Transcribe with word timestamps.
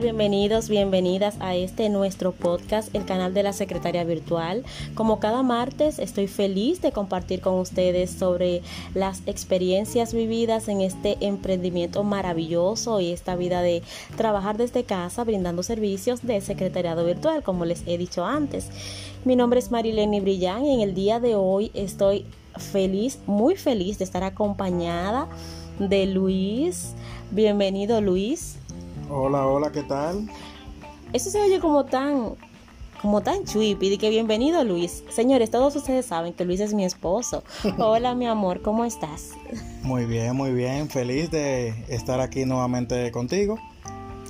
Bienvenidos, 0.00 0.68
bienvenidas 0.68 1.36
a 1.38 1.54
este 1.54 1.88
nuestro 1.88 2.32
podcast, 2.32 2.92
el 2.94 3.04
canal 3.04 3.32
de 3.32 3.44
la 3.44 3.52
Secretaria 3.52 4.02
Virtual. 4.02 4.64
Como 4.94 5.20
cada 5.20 5.42
martes, 5.42 6.00
estoy 6.00 6.26
feliz 6.26 6.82
de 6.82 6.90
compartir 6.90 7.40
con 7.40 7.54
ustedes 7.54 8.10
sobre 8.10 8.62
las 8.94 9.22
experiencias 9.26 10.12
vividas 10.12 10.66
en 10.68 10.80
este 10.80 11.16
emprendimiento 11.20 12.02
maravilloso 12.02 13.00
y 13.00 13.12
esta 13.12 13.36
vida 13.36 13.62
de 13.62 13.82
trabajar 14.16 14.58
desde 14.58 14.82
casa 14.82 15.22
brindando 15.22 15.62
servicios 15.62 16.26
de 16.26 16.40
secretariado 16.40 17.04
virtual, 17.04 17.44
como 17.44 17.64
les 17.64 17.84
he 17.86 17.96
dicho 17.96 18.24
antes. 18.24 18.70
Mi 19.24 19.36
nombre 19.36 19.60
es 19.60 19.70
Marilene 19.70 20.20
Brillán 20.20 20.64
y 20.64 20.74
en 20.74 20.80
el 20.80 20.94
día 20.94 21.20
de 21.20 21.36
hoy 21.36 21.70
estoy 21.72 22.26
feliz, 22.56 23.20
muy 23.26 23.54
feliz 23.54 23.98
de 23.98 24.04
estar 24.04 24.24
acompañada 24.24 25.28
de 25.78 26.06
Luis. 26.06 26.94
Bienvenido 27.30 28.00
Luis. 28.00 28.58
Hola, 29.10 29.46
hola, 29.46 29.70
¿qué 29.70 29.82
tal? 29.82 30.28
Eso 31.12 31.30
se 31.30 31.40
oye 31.40 31.60
como 31.60 31.84
tan 31.84 32.36
como 33.02 33.20
tan 33.20 33.44
chuipi, 33.44 33.90
de 33.90 33.98
que 33.98 34.08
bienvenido 34.08 34.64
Luis. 34.64 35.04
Señores, 35.10 35.50
todos 35.50 35.76
ustedes 35.76 36.06
saben 36.06 36.32
que 36.32 36.46
Luis 36.46 36.60
es 36.60 36.72
mi 36.72 36.86
esposo. 36.86 37.44
Hola, 37.78 38.14
mi 38.14 38.26
amor, 38.26 38.62
¿cómo 38.62 38.86
estás? 38.86 39.32
Muy 39.82 40.06
bien, 40.06 40.34
muy 40.34 40.52
bien, 40.52 40.88
feliz 40.88 41.30
de 41.30 41.68
estar 41.88 42.20
aquí 42.20 42.46
nuevamente 42.46 43.12
contigo. 43.12 43.58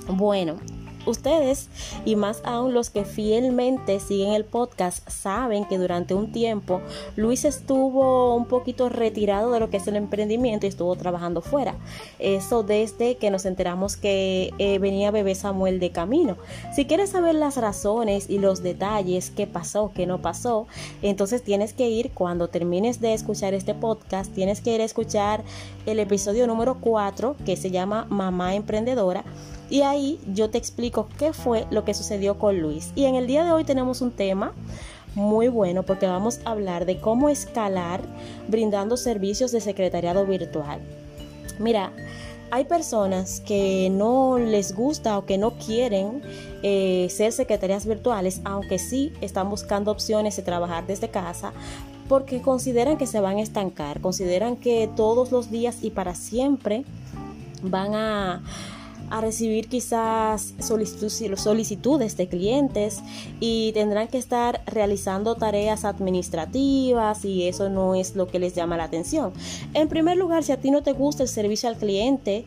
Bueno, 0.09 0.57
Ustedes 1.05 1.69
y 2.03 2.15
más 2.15 2.41
aún 2.43 2.73
los 2.73 2.89
que 2.89 3.05
fielmente 3.05 3.99
siguen 3.99 4.33
el 4.33 4.45
podcast 4.45 5.07
saben 5.09 5.65
que 5.65 5.77
durante 5.77 6.13
un 6.13 6.31
tiempo 6.31 6.81
Luis 7.15 7.45
estuvo 7.45 8.35
un 8.35 8.45
poquito 8.45 8.89
retirado 8.89 9.51
de 9.51 9.59
lo 9.59 9.69
que 9.69 9.77
es 9.77 9.87
el 9.87 9.95
emprendimiento 9.95 10.65
y 10.65 10.69
estuvo 10.69 10.95
trabajando 10.95 11.41
fuera. 11.41 11.75
Eso 12.19 12.63
desde 12.63 13.15
que 13.15 13.29
nos 13.29 13.45
enteramos 13.45 13.97
que 13.97 14.53
eh, 14.57 14.79
venía 14.79 15.11
bebé 15.11 15.35
Samuel 15.35 15.79
de 15.79 15.91
camino. 15.91 16.37
Si 16.75 16.85
quieres 16.85 17.11
saber 17.11 17.35
las 17.35 17.57
razones 17.57 18.29
y 18.29 18.39
los 18.39 18.63
detalles, 18.63 19.29
qué 19.29 19.47
pasó, 19.47 19.91
qué 19.93 20.05
no 20.05 20.21
pasó, 20.21 20.67
entonces 21.01 21.43
tienes 21.43 21.73
que 21.73 21.89
ir 21.89 22.11
cuando 22.11 22.47
termines 22.47 22.99
de 23.01 23.13
escuchar 23.13 23.53
este 23.53 23.73
podcast, 23.73 24.33
tienes 24.33 24.61
que 24.61 24.73
ir 24.73 24.81
a 24.81 24.85
escuchar 24.85 25.43
el 25.85 25.99
episodio 25.99 26.47
número 26.47 26.77
4 26.81 27.35
que 27.45 27.57
se 27.57 27.71
llama 27.71 28.05
Mamá 28.09 28.55
Emprendedora 28.55 29.23
y 29.69 29.81
ahí 29.81 30.19
yo 30.33 30.49
te 30.49 30.57
explico 30.57 31.07
qué 31.17 31.33
fue 31.33 31.65
lo 31.71 31.85
que 31.85 31.93
sucedió 31.93 32.37
con 32.37 32.59
Luis. 32.59 32.91
Y 32.95 33.05
en 33.05 33.15
el 33.15 33.27
día 33.27 33.43
de 33.43 33.51
hoy 33.51 33.63
tenemos 33.63 34.01
un 34.01 34.11
tema 34.11 34.53
muy 35.15 35.47
bueno 35.47 35.83
porque 35.83 36.07
vamos 36.07 36.39
a 36.45 36.51
hablar 36.51 36.85
de 36.85 36.99
cómo 36.99 37.29
escalar 37.29 38.01
brindando 38.47 38.97
servicios 38.97 39.51
de 39.51 39.61
secretariado 39.61 40.25
virtual. 40.25 40.81
Mira, 41.57 41.91
hay 42.51 42.65
personas 42.65 43.41
que 43.41 43.89
no 43.89 44.37
les 44.37 44.75
gusta 44.75 45.17
o 45.17 45.25
que 45.25 45.37
no 45.37 45.51
quieren 45.51 46.21
eh, 46.63 47.07
ser 47.09 47.31
secretarias 47.31 47.85
virtuales, 47.85 48.41
aunque 48.43 48.77
sí 48.77 49.13
están 49.21 49.49
buscando 49.49 49.91
opciones 49.91 50.35
de 50.35 50.43
trabajar 50.43 50.85
desde 50.85 51.09
casa, 51.09 51.53
porque 52.07 52.41
consideran 52.41 52.97
que 52.97 53.07
se 53.07 53.19
van 53.19 53.37
a 53.37 53.41
estancar, 53.41 53.99
consideran 53.99 54.57
que 54.57 54.89
todos 54.95 55.31
los 55.31 55.49
días 55.49 55.79
y 55.81 55.89
para 55.89 56.13
siempre 56.13 56.85
van 57.63 57.95
a 57.95 58.43
a 59.09 59.21
recibir 59.21 59.67
quizás 59.67 60.53
solicitudes 60.59 62.17
de 62.17 62.27
clientes 62.27 63.01
y 63.39 63.71
tendrán 63.73 64.07
que 64.07 64.17
estar 64.17 64.61
realizando 64.65 65.35
tareas 65.35 65.85
administrativas 65.85 67.23
y 67.25 67.47
eso 67.47 67.69
no 67.69 67.95
es 67.95 68.15
lo 68.15 68.27
que 68.27 68.39
les 68.39 68.55
llama 68.55 68.77
la 68.77 68.85
atención. 68.85 69.33
En 69.73 69.87
primer 69.87 70.17
lugar, 70.17 70.43
si 70.43 70.51
a 70.51 70.57
ti 70.57 70.71
no 70.71 70.83
te 70.83 70.93
gusta 70.93 71.23
el 71.23 71.29
servicio 71.29 71.69
al 71.69 71.77
cliente, 71.77 72.45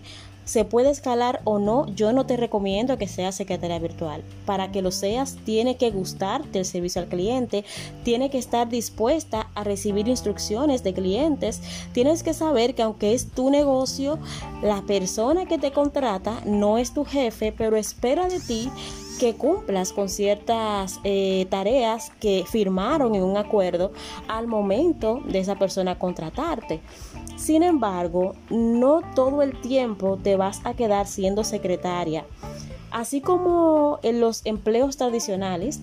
se 0.49 0.65
puede 0.65 0.89
escalar 0.89 1.43
o 1.45 1.59
no, 1.59 1.87
yo 1.95 2.15
no 2.15 2.25
te 2.25 2.39
recomiendo 2.39 2.97
que 2.97 3.07
seas 3.07 3.35
secretaria 3.35 3.79
virtual. 3.79 4.25
Para 4.47 4.73
que 4.73 4.81
lo 4.81 4.91
seas, 4.91 5.37
tiene 5.45 5.77
que 5.77 5.91
gustarte 5.91 6.59
el 6.59 6.65
servicio 6.65 7.03
al 7.03 7.09
cliente, 7.09 7.67
tiene 8.03 8.31
que 8.31 8.39
estar 8.39 8.67
dispuesta 8.67 9.51
a 9.55 9.63
recibir 9.63 10.09
instrucciones 10.09 10.83
de 10.83 10.95
clientes, 10.95 11.61
tienes 11.93 12.23
que 12.23 12.33
saber 12.33 12.75
que 12.75 12.83
aunque 12.83 13.13
es 13.13 13.31
tu 13.31 13.51
negocio, 13.51 14.19
la 14.63 14.81
persona 14.87 15.45
que 15.45 15.59
te 15.59 15.71
contrata 15.71 16.41
no 16.47 16.79
es 16.79 16.95
tu 16.95 17.05
jefe, 17.05 17.53
pero 17.53 17.77
espera 17.77 18.27
de 18.29 18.41
ti 18.41 18.71
que 19.19 19.35
cumplas 19.35 19.93
con 19.93 20.09
ciertas 20.09 21.01
eh, 21.05 21.47
tareas 21.51 22.11
que 22.21 22.45
firmaron 22.49 23.15
en 23.15 23.23
un 23.23 23.37
acuerdo 23.37 23.93
al 24.29 24.47
momento 24.47 25.21
de 25.27 25.41
esa 25.41 25.57
persona 25.57 25.99
contratarte. 25.99 26.81
Sin 27.39 27.63
embargo, 27.63 28.35
no 28.51 29.01
todo 29.15 29.43
el 29.43 29.59
tiempo 29.61 30.19
te 30.23 30.37
vas 30.37 30.61
a 30.65 30.75
quedar 30.75 31.07
siendo 31.07 31.45
secretaria. 31.45 32.27
Así 32.91 33.21
como 33.21 34.01
en 34.03 34.21
los 34.21 34.45
empleos 34.45 34.97
tradicionales, 34.97 35.81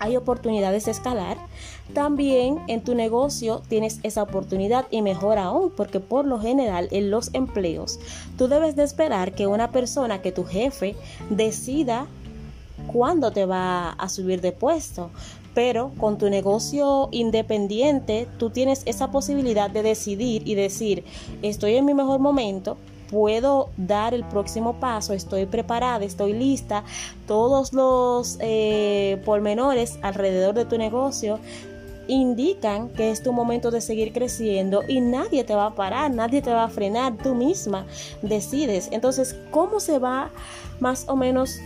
hay 0.00 0.16
oportunidades 0.16 0.84
de 0.84 0.90
escalar, 0.90 1.38
también 1.92 2.60
en 2.66 2.82
tu 2.82 2.94
negocio 2.94 3.62
tienes 3.68 4.00
esa 4.02 4.24
oportunidad 4.24 4.86
y 4.90 5.00
mejor 5.00 5.38
aún, 5.38 5.70
porque 5.70 6.00
por 6.00 6.26
lo 6.26 6.40
general 6.40 6.88
en 6.90 7.10
los 7.10 7.32
empleos 7.32 8.00
tú 8.36 8.48
debes 8.48 8.74
de 8.74 8.82
esperar 8.82 9.34
que 9.34 9.46
una 9.46 9.70
persona, 9.70 10.22
que 10.22 10.32
tu 10.32 10.44
jefe 10.44 10.96
decida 11.30 12.06
cuándo 12.92 13.30
te 13.30 13.46
va 13.46 13.90
a 13.90 14.08
subir 14.08 14.40
de 14.40 14.52
puesto. 14.52 15.10
Pero 15.54 15.92
con 15.98 16.18
tu 16.18 16.28
negocio 16.30 17.08
independiente, 17.12 18.26
tú 18.38 18.50
tienes 18.50 18.82
esa 18.86 19.10
posibilidad 19.10 19.70
de 19.70 19.82
decidir 19.82 20.42
y 20.46 20.54
decir, 20.54 21.04
estoy 21.42 21.76
en 21.76 21.84
mi 21.84 21.94
mejor 21.94 22.18
momento, 22.18 22.76
puedo 23.10 23.70
dar 23.76 24.14
el 24.14 24.24
próximo 24.24 24.80
paso, 24.80 25.12
estoy 25.12 25.46
preparada, 25.46 26.04
estoy 26.04 26.32
lista, 26.32 26.82
todos 27.26 27.72
los 27.72 28.38
eh, 28.40 29.22
pormenores 29.24 29.98
alrededor 30.02 30.54
de 30.54 30.64
tu 30.64 30.76
negocio 30.78 31.38
indican 32.08 32.88
que 32.90 33.10
es 33.10 33.22
tu 33.22 33.32
momento 33.32 33.70
de 33.70 33.80
seguir 33.80 34.12
creciendo 34.12 34.82
y 34.86 35.00
nadie 35.00 35.44
te 35.44 35.54
va 35.54 35.66
a 35.66 35.74
parar, 35.74 36.10
nadie 36.10 36.42
te 36.42 36.50
va 36.50 36.64
a 36.64 36.68
frenar, 36.68 37.16
tú 37.16 37.34
misma 37.34 37.86
decides. 38.22 38.88
Entonces, 38.92 39.36
¿cómo 39.50 39.80
se 39.80 39.98
va 39.98 40.30
más 40.80 41.08
o 41.08 41.16
menos 41.16 41.58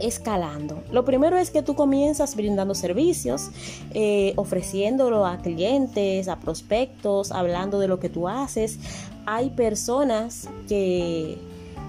escalando. 0.00 0.82
Lo 0.90 1.04
primero 1.04 1.38
es 1.38 1.50
que 1.50 1.62
tú 1.62 1.74
comienzas 1.74 2.36
brindando 2.36 2.74
servicios, 2.74 3.50
eh, 3.92 4.32
ofreciéndolo 4.36 5.26
a 5.26 5.38
clientes, 5.38 6.28
a 6.28 6.36
prospectos, 6.40 7.32
hablando 7.32 7.78
de 7.78 7.88
lo 7.88 8.00
que 8.00 8.08
tú 8.08 8.28
haces. 8.28 8.78
Hay 9.26 9.50
personas 9.50 10.48
que 10.68 11.38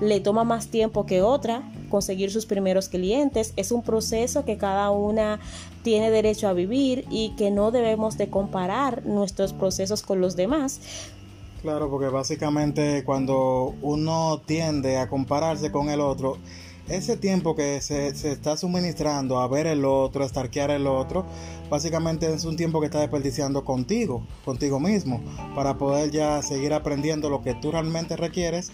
le 0.01 0.19
toma 0.19 0.43
más 0.43 0.67
tiempo 0.67 1.05
que 1.05 1.21
otra 1.21 1.63
conseguir 1.89 2.31
sus 2.31 2.45
primeros 2.45 2.89
clientes. 2.89 3.53
Es 3.55 3.71
un 3.71 3.83
proceso 3.83 4.45
que 4.45 4.57
cada 4.57 4.89
una 4.89 5.39
tiene 5.83 6.09
derecho 6.09 6.47
a 6.47 6.53
vivir 6.53 7.05
y 7.09 7.35
que 7.35 7.51
no 7.51 7.71
debemos 7.71 8.17
de 8.17 8.29
comparar 8.29 9.05
nuestros 9.05 9.53
procesos 9.53 10.01
con 10.01 10.21
los 10.21 10.35
demás. 10.35 10.79
Claro, 11.61 11.91
porque 11.91 12.07
básicamente 12.07 13.03
cuando 13.03 13.75
uno 13.83 14.41
tiende 14.45 14.97
a 14.97 15.07
compararse 15.07 15.71
con 15.71 15.89
el 15.89 16.01
otro, 16.01 16.39
ese 16.87 17.17
tiempo 17.17 17.55
que 17.55 17.81
se, 17.81 18.07
está 18.07 18.57
suministrando 18.57 19.39
a 19.39 19.47
ver 19.47 19.67
el 19.67 19.85
otro, 19.85 20.23
a 20.23 20.25
estarquear 20.25 20.71
el 20.71 20.87
otro, 20.87 21.25
básicamente 21.69 22.33
es 22.33 22.45
un 22.45 22.57
tiempo 22.57 22.79
que 22.79 22.87
está 22.87 22.99
desperdiciando 22.99 23.63
contigo, 23.63 24.25
contigo 24.43 24.79
mismo, 24.79 25.21
para 25.55 25.77
poder 25.77 26.11
ya 26.11 26.41
seguir 26.41 26.73
aprendiendo 26.73 27.29
lo 27.29 27.41
que 27.41 27.53
tú 27.53 27.71
realmente 27.71 28.15
requieres 28.17 28.71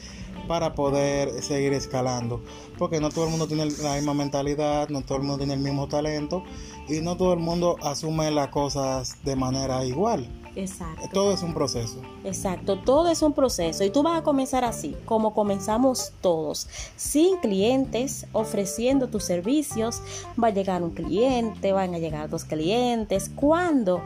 para 0.47 0.73
poder 0.73 1.43
seguir 1.43 1.73
escalando. 1.73 2.41
Porque 2.77 2.99
no 2.99 3.09
todo 3.09 3.25
el 3.25 3.31
mundo 3.31 3.47
tiene 3.47 3.65
la 3.83 3.95
misma 3.95 4.13
mentalidad, 4.13 4.89
no 4.89 5.01
todo 5.01 5.17
el 5.17 5.23
mundo 5.23 5.37
tiene 5.39 5.53
el 5.53 5.59
mismo 5.59 5.87
talento 5.87 6.43
y 6.87 7.01
no 7.01 7.17
todo 7.17 7.33
el 7.33 7.39
mundo 7.39 7.75
asume 7.83 8.31
las 8.31 8.47
cosas 8.47 9.17
de 9.23 9.35
manera 9.35 9.83
igual. 9.85 10.27
Exacto. 10.57 11.07
Todo 11.13 11.33
es 11.33 11.43
un 11.43 11.53
proceso. 11.53 12.01
Exacto, 12.23 12.79
todo 12.79 13.09
es 13.09 13.21
un 13.21 13.33
proceso 13.33 13.83
y 13.83 13.91
tú 13.91 14.01
vas 14.01 14.19
a 14.19 14.23
comenzar 14.23 14.63
así, 14.65 14.95
como 15.05 15.35
comenzamos 15.35 16.13
todos, 16.19 16.67
sin 16.95 17.37
clientes, 17.37 18.25
ofreciendo 18.31 19.07
tus 19.07 19.23
servicios, 19.23 20.01
va 20.41 20.47
a 20.47 20.51
llegar 20.51 20.81
un 20.81 20.89
cliente, 20.89 21.73
van 21.73 21.93
a 21.93 21.99
llegar 21.99 22.27
dos 22.27 22.43
clientes, 22.43 23.29
¿cuándo? 23.35 24.01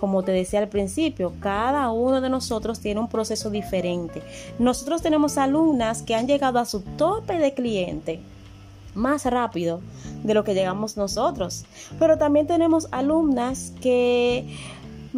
Como 0.00 0.24
te 0.24 0.32
decía 0.32 0.58
al 0.58 0.68
principio, 0.68 1.32
cada 1.38 1.92
uno 1.92 2.20
de 2.20 2.28
nosotros 2.28 2.80
tiene 2.80 2.98
un 2.98 3.08
proceso 3.08 3.48
diferente. 3.48 4.20
Nosotros 4.58 5.00
tenemos 5.00 5.38
alumnas 5.38 6.02
que 6.02 6.16
han 6.16 6.26
llegado 6.26 6.58
a 6.58 6.64
su 6.64 6.80
tope 6.80 7.38
de 7.38 7.54
cliente 7.54 8.20
más 8.98 9.24
rápido 9.24 9.80
de 10.22 10.34
lo 10.34 10.44
que 10.44 10.54
llegamos 10.54 10.96
nosotros. 10.96 11.64
Pero 11.98 12.18
también 12.18 12.46
tenemos 12.46 12.88
alumnas 12.90 13.72
que 13.80 14.44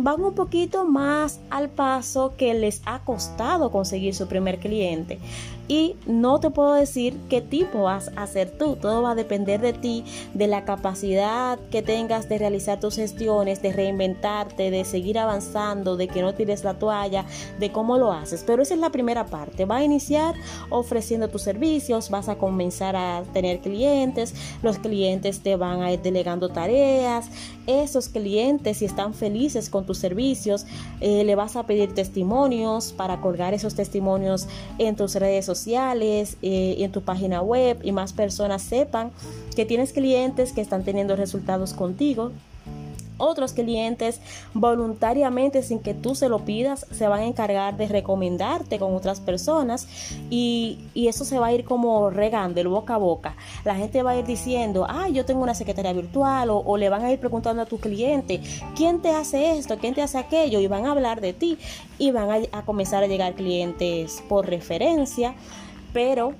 van 0.04 0.22
un 0.22 0.34
poquito 0.34 0.84
más 0.84 1.40
al 1.50 1.68
paso 1.68 2.34
que 2.36 2.54
les 2.54 2.82
ha 2.86 3.00
costado 3.00 3.70
conseguir 3.70 4.14
su 4.14 4.26
primer 4.26 4.58
cliente. 4.58 5.18
Y 5.70 5.94
no 6.04 6.40
te 6.40 6.50
puedo 6.50 6.74
decir 6.74 7.16
qué 7.28 7.40
tipo 7.40 7.84
vas 7.84 8.10
a 8.16 8.24
hacer 8.24 8.50
tú. 8.58 8.74
Todo 8.74 9.02
va 9.02 9.12
a 9.12 9.14
depender 9.14 9.60
de 9.60 9.72
ti, 9.72 10.04
de 10.34 10.48
la 10.48 10.64
capacidad 10.64 11.60
que 11.70 11.80
tengas 11.80 12.28
de 12.28 12.38
realizar 12.38 12.80
tus 12.80 12.96
gestiones, 12.96 13.62
de 13.62 13.72
reinventarte, 13.72 14.72
de 14.72 14.84
seguir 14.84 15.16
avanzando, 15.16 15.96
de 15.96 16.08
que 16.08 16.22
no 16.22 16.34
tires 16.34 16.64
la 16.64 16.74
toalla, 16.74 17.24
de 17.60 17.70
cómo 17.70 17.98
lo 17.98 18.12
haces. 18.12 18.42
Pero 18.44 18.64
esa 18.64 18.74
es 18.74 18.80
la 18.80 18.90
primera 18.90 19.26
parte. 19.26 19.64
Va 19.64 19.76
a 19.76 19.84
iniciar 19.84 20.34
ofreciendo 20.70 21.28
tus 21.28 21.42
servicios, 21.42 22.10
vas 22.10 22.28
a 22.28 22.36
comenzar 22.36 22.96
a 22.96 23.22
tener 23.32 23.60
clientes, 23.60 24.34
los 24.64 24.78
clientes 24.78 25.38
te 25.40 25.54
van 25.54 25.82
a 25.82 25.92
ir 25.92 26.02
delegando 26.02 26.48
tareas, 26.48 27.30
esos 27.68 28.08
clientes 28.08 28.78
si 28.78 28.86
están 28.86 29.14
felices 29.14 29.70
con 29.70 29.86
tus 29.90 29.98
servicios, 29.98 30.66
eh, 31.00 31.24
le 31.24 31.34
vas 31.34 31.56
a 31.56 31.64
pedir 31.64 31.92
testimonios 31.92 32.92
para 32.92 33.20
colgar 33.20 33.54
esos 33.54 33.74
testimonios 33.74 34.46
en 34.78 34.94
tus 34.94 35.16
redes 35.16 35.44
sociales 35.44 36.36
eh, 36.42 36.76
en 36.78 36.92
tu 36.92 37.02
página 37.02 37.42
web 37.42 37.80
y 37.82 37.90
más 37.90 38.12
personas 38.12 38.62
sepan 38.62 39.10
que 39.56 39.64
tienes 39.64 39.92
clientes 39.92 40.52
que 40.52 40.60
están 40.60 40.84
teniendo 40.84 41.16
resultados 41.16 41.74
contigo 41.74 42.30
otros 43.20 43.52
clientes 43.52 44.20
voluntariamente 44.54 45.62
sin 45.62 45.78
que 45.78 45.94
tú 45.94 46.14
se 46.14 46.28
lo 46.28 46.44
pidas 46.44 46.86
se 46.90 47.08
van 47.08 47.20
a 47.20 47.26
encargar 47.26 47.76
de 47.76 47.86
recomendarte 47.86 48.78
con 48.78 48.94
otras 48.94 49.20
personas 49.20 49.88
y, 50.30 50.78
eso 51.10 51.24
se 51.24 51.40
va 51.40 51.48
a 51.48 51.52
ir 51.52 51.64
como 51.64 52.08
regando 52.10 52.60
el 52.60 52.68
boca 52.68 52.94
a 52.94 52.98
boca. 52.98 53.34
La 53.64 53.74
gente 53.74 54.04
va 54.04 54.12
a 54.12 54.16
ir 54.16 54.24
diciendo, 54.24 54.86
ah, 54.88 55.08
yo 55.08 55.24
tengo 55.24 55.42
una 55.42 55.56
secretaria 55.56 55.92
virtual 55.92 56.50
o, 56.50 56.58
o 56.58 56.76
le 56.76 56.88
van 56.88 57.04
a 57.04 57.10
ir 57.10 57.18
preguntando 57.18 57.62
a 57.62 57.66
tu 57.66 57.78
cliente, 57.78 58.40
¿quién 58.76 59.02
te 59.02 59.10
hace 59.10 59.58
esto? 59.58 59.76
¿quién 59.78 59.94
te 59.94 60.02
hace 60.02 60.18
aquello? 60.18 60.60
Y 60.60 60.66
van 60.66 60.86
a 60.86 60.92
hablar 60.92 61.20
de 61.20 61.32
ti 61.32 61.58
y 61.98 62.12
van 62.12 62.30
a, 62.30 62.58
a 62.58 62.64
comenzar 62.64 63.02
a 63.02 63.06
llegar 63.06 63.34
clientes 63.34 64.22
por 64.28 64.46
referencia, 64.46 65.34
pero 65.92 66.34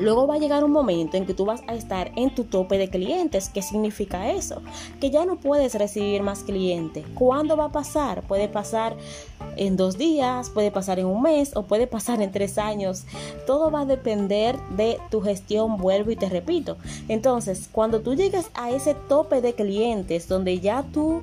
Luego 0.00 0.26
va 0.26 0.34
a 0.34 0.38
llegar 0.38 0.64
un 0.64 0.72
momento 0.72 1.16
en 1.16 1.26
que 1.26 1.34
tú 1.34 1.44
vas 1.44 1.62
a 1.66 1.74
estar 1.74 2.12
en 2.14 2.34
tu 2.34 2.44
tope 2.44 2.78
de 2.78 2.88
clientes. 2.88 3.48
¿Qué 3.48 3.62
significa 3.62 4.30
eso? 4.30 4.62
Que 5.00 5.10
ya 5.10 5.24
no 5.24 5.36
puedes 5.36 5.74
recibir 5.74 6.22
más 6.22 6.40
clientes. 6.40 7.04
¿Cuándo 7.14 7.56
va 7.56 7.66
a 7.66 7.72
pasar? 7.72 8.22
Puede 8.22 8.48
pasar 8.48 8.96
en 9.56 9.76
dos 9.76 9.98
días, 9.98 10.50
puede 10.50 10.70
pasar 10.70 10.98
en 10.98 11.06
un 11.06 11.22
mes 11.22 11.56
o 11.56 11.62
puede 11.62 11.86
pasar 11.86 12.22
en 12.22 12.30
tres 12.30 12.58
años. 12.58 13.04
Todo 13.46 13.70
va 13.70 13.80
a 13.80 13.86
depender 13.86 14.56
de 14.76 14.98
tu 15.10 15.20
gestión, 15.20 15.78
vuelvo 15.78 16.10
y 16.10 16.16
te 16.16 16.28
repito. 16.28 16.76
Entonces, 17.08 17.68
cuando 17.72 18.00
tú 18.00 18.14
llegas 18.14 18.50
a 18.54 18.70
ese 18.70 18.94
tope 18.94 19.40
de 19.40 19.54
clientes 19.54 20.28
donde 20.28 20.60
ya 20.60 20.84
tú... 20.92 21.22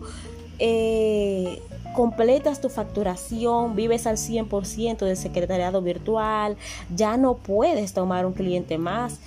Eh, 0.60 1.62
completas 1.96 2.62
tu 2.62 2.70
facturación, 2.70 3.76
vives 3.76 4.06
al 4.06 4.18
100% 4.18 5.06
de 5.06 5.16
secretariado 5.16 5.82
virtual, 5.82 6.58
ya 6.94 7.18
no 7.18 7.36
puedes 7.36 7.94
tomar 7.94 8.26
un 8.26 8.34
cliente 8.34 8.78
más. 8.78 9.20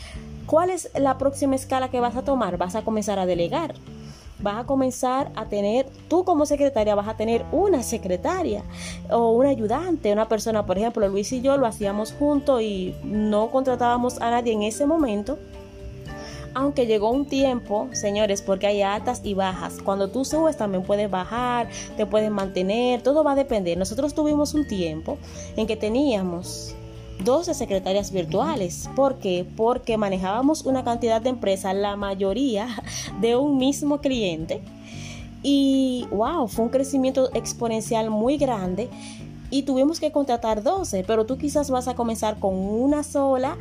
¿Cuál 0.47 0.71
es 0.71 0.91
la 0.95 1.19
próxima 1.19 1.57
escala 1.57 1.91
que 1.91 2.01
vas 2.01 2.17
a 2.17 2.23
tomar? 2.23 2.57
Vas 2.57 2.75
a 2.75 2.83
comenzar 2.83 3.19
a 3.19 3.27
delegar. 3.27 3.75
Vas 4.41 4.59
a 4.59 4.65
comenzar 4.67 5.33
a 5.35 5.47
tener, 5.47 5.87
tú 6.09 6.25
como 6.25 6.47
secretaria 6.47 6.95
vas 6.95 7.09
a 7.09 7.17
tener 7.17 7.45
una 7.51 7.83
secretaria 7.83 8.63
o 9.11 9.33
un 9.33 9.47
ayudante, 9.47 10.13
una 10.13 10.29
persona, 10.29 10.65
por 10.65 10.79
ejemplo, 10.79 11.09
Luis 11.09 11.33
y 11.33 11.41
yo 11.41 11.57
lo 11.57 11.67
hacíamos 11.67 12.13
juntos 12.13 12.63
y 12.63 12.95
no 13.03 13.51
contratábamos 13.51 14.21
a 14.21 14.31
nadie 14.31 14.53
en 14.53 14.63
ese 14.63 14.87
momento 14.87 15.39
aunque 16.59 16.87
llegó 16.87 17.13
un 17.13 17.25
tiempo, 17.25 17.89
señores, 17.93 18.43
porque 18.43 18.67
hay 18.67 18.83
altas 18.83 19.21
y 19.23 19.33
bajas. 19.33 19.79
Cuando 19.85 20.09
tú 20.09 20.25
subes 20.25 20.57
también 20.57 20.83
puedes 20.83 21.09
bajar, 21.09 21.69
te 21.97 22.05
puedes 22.05 22.33
mantener, 22.33 23.01
todo 23.01 23.23
va 23.23 23.33
a 23.33 23.35
depender. 23.37 23.79
Nosotros 23.79 24.13
tuvimos 24.13 24.55
un 24.55 24.67
tiempo 24.67 25.19
en 25.57 25.69
que 25.69 25.77
teníamos 25.77 26.75
12 27.23 27.55
secretarias 27.55 28.11
virtuales. 28.11 28.91
¿Por 28.97 29.19
qué? 29.19 29.47
Porque 29.57 29.97
manejábamos 29.97 30.67
una 30.67 30.83
cantidad 30.83 31.23
de 31.23 31.31
empresas, 31.31 31.77
la 31.77 31.95
mayoría 31.95 32.67
de 33.21 33.37
un 33.37 33.57
mismo 33.57 34.01
cliente. 34.01 34.61
Y 35.45 36.09
wow, 36.11 36.49
fue 36.49 36.65
un 36.65 36.71
crecimiento 36.73 37.31
exponencial 37.35 38.11
muy 38.11 38.37
grande 38.37 38.89
y 39.49 39.63
tuvimos 39.63 40.01
que 40.01 40.11
contratar 40.11 40.65
12, 40.65 41.05
pero 41.07 41.25
tú 41.25 41.39
quizás 41.39 41.71
vas 41.71 41.87
a 41.87 41.95
comenzar 41.95 42.41
con 42.41 42.57
una 42.57 43.05
sola 43.05 43.57